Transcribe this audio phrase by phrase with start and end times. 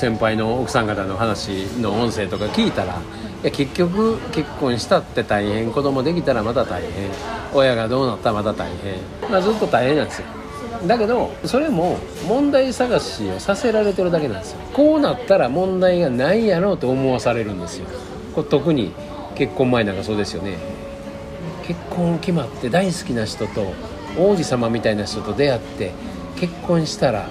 [0.00, 2.94] 先輩の奥さん方の話の音声とか聞いたら
[3.42, 7.10] いや結局結婚したって大変子供できたらまた大変
[7.52, 8.96] 親がどうなったらまた大変、
[9.30, 10.26] まあ、ずっと大変なんですよ。
[10.86, 14.60] だけどそれも問題探しをさせられてるだけなんですよ。
[14.72, 17.86] こうなったら問題がないやろうと思わされるんですよ。
[18.34, 18.94] これ特に
[19.34, 20.56] 結婚前なんかそうですよね。
[21.66, 23.74] 結婚決まって大好きな人と
[24.18, 25.92] 王子様みたいな人と出会って
[26.36, 27.28] 結婚したら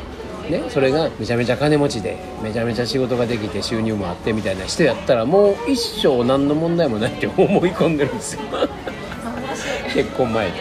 [0.49, 8.41] ね、それがめちゃめちゃ金持ちでめちゃめちゃ仕事ができて収入もあってみたいな人やったらもう一生何の問題もないって思い込んでるんですよ。
[9.93, 10.57] 結婚前って。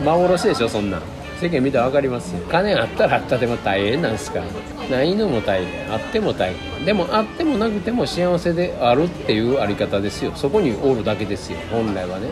[0.04, 1.02] 幻でしょそんなん。
[1.40, 2.40] 世間見たら分かりますよ。
[2.50, 4.96] 金あったらあったでも大変なんですから。
[4.96, 5.92] ないのも大変。
[5.92, 6.84] あっても大変。
[6.86, 10.32] でもあってもなくても幸せであるっていうあり方ですよ。
[10.34, 12.28] そこにおるだけですよ本来はね。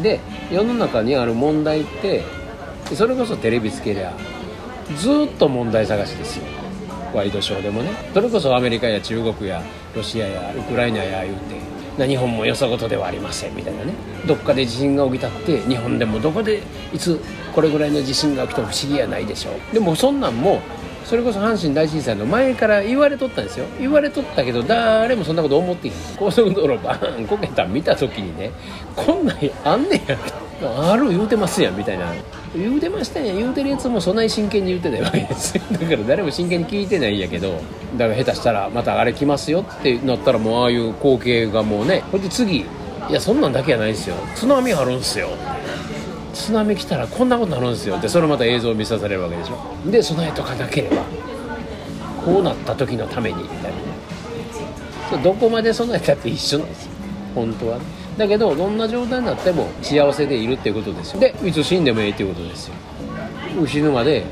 [0.00, 0.20] で
[0.50, 2.22] 世の中にある問題って
[2.94, 4.12] それこそテレビつけりゃ
[4.96, 6.44] ずっと問題探しですよ。
[7.14, 7.90] ワイドショーでもね。
[8.14, 9.62] それこそアメリカや中国や
[9.94, 11.36] ロシアやウクライナや言う
[11.96, 13.92] て日本もよそごとではありませんみたいなね。
[14.26, 17.20] どっかで地震が起きたって日本でもどこでいつ
[17.54, 19.74] これぐらいの地震が起きても不思議やないでしょう。
[19.74, 20.60] でもそんなんも
[21.04, 23.66] それこそ阪神大震災の前から言われとったんですよ。
[23.78, 28.52] 言われとったけど誰もそんなこと思っていい高速道路バーンこけた見た時にね
[28.96, 30.16] こんなんあんねや
[30.92, 32.06] ある言うてますやんみたいな。
[32.54, 37.60] 言うてましたやん言うてるやつもそんなに真剣に言うてないわけですよだから誰も真剣に聞いてないんやけど
[37.96, 42.00] だから下手したらまたあれ来ますよってなったらもうああいう光景がもうね。
[42.12, 42.66] ほいで次い
[43.10, 44.16] やそんなんだけやないんですよ。
[44.34, 45.30] 津波あるんすよ
[46.34, 47.96] 津波来たらこんなことになるんですよ。
[47.96, 51.04] ってそれまた映像を見さされるわけでしょで備えとかなければ
[52.24, 53.42] こうなった時のために。
[53.42, 53.68] みたいな。
[53.70, 56.90] ねどこまで備えたって一緒なんですよ。
[57.34, 61.20] 本当はねだけどどんな状態になっても幸せでいるっていうことですよ。
[61.20, 62.74] でいつ死んでもいいっていうことですよ。
[63.66, 64.24] 死ぬまで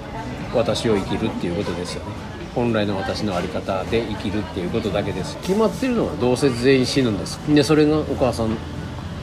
[0.54, 2.12] 私を生きるっていうことですよね。
[2.54, 5.36] 本来の私の在り方で生きるっていうことだけです。
[5.38, 7.38] 決まってるのはどうせ全員死ぬんです。
[7.48, 8.50] でそれがお母さん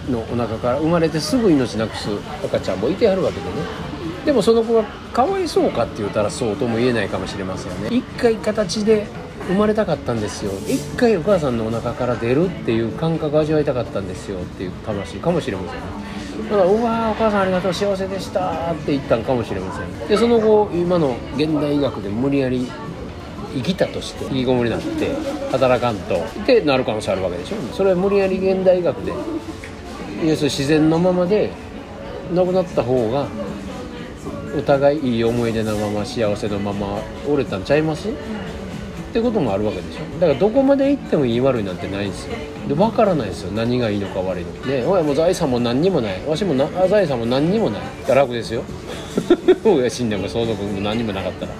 [0.10, 2.10] のお腹から生まれてすぐ命なくす
[2.46, 3.52] 赤ちゃんもいてはるわけでね。
[4.26, 7.90] でもその子がかわいそうかって言ったらそうとも言えないかもしれませんね。
[7.92, 9.08] 一回形で
[9.48, 10.52] 生まれたかったんですよ。
[10.68, 15.82] 一回お母さんのお腹から出るっていう感覚を味わいたかったんですよっていう話かもしれません。
[16.50, 20.08] だから「うわお母さんありがとう幸せでした」って言ったんかもしれません。
[20.08, 22.68] でその後今の現代医学で無理やり
[23.56, 25.10] 生きたとして引きこもりになって
[25.52, 27.56] 働かんとってなる可能性あるわけでしょ。
[27.74, 29.14] それは無理やり現代医学で
[30.26, 31.52] 要するに自然のままで
[32.34, 33.28] 亡くなった方が
[34.58, 38.10] お互いいい思い出のまま幸せのまま折れたんちゃいます？
[39.18, 40.20] ってこともあるわけでしょ。
[40.20, 42.36] だからどこまで行ってもいい悪いなんてないんですよ。
[42.68, 43.52] で分からないですよ。
[43.52, 44.54] 何がいいのか悪いの。
[44.54, 46.24] かね親も財産も何にもない。
[46.26, 47.82] わしもな財産も何にもない。
[48.08, 48.64] 楽ですよ。
[49.64, 51.52] 親死んでも相続も何にもなかったら。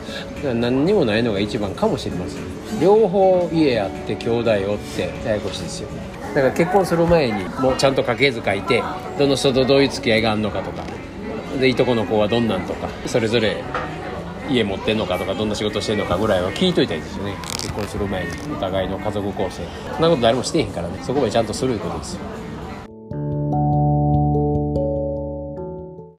[0.50, 2.80] ら何にもないのが一番かもしれません。
[2.80, 5.90] 両方家あって兄弟おってややこしいですよ。
[6.36, 8.84] だから結婚する前にもうちゃんと家系図書いて
[9.18, 10.84] どの人とどういう付き合いがあるのかとか。
[11.60, 12.88] でいとこの子はどんなんとか。
[13.08, 13.64] それぞれ
[14.50, 17.36] 家持ってんのかとかどんな仕事してんのかぐらいは聞いといたいですよね。
[17.54, 19.64] 結婚する前にお互いの家族構成。
[19.94, 21.00] そんなこと誰もしてへんからね。
[21.02, 22.22] そこまでちゃんとするいうことですよ。